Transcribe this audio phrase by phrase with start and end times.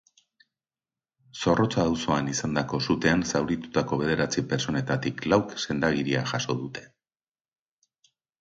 [1.41, 6.87] Zorrotza auzoan izandako sutean zauritutako bederatzi pertsonetatik lauk sendagiria jaso dute.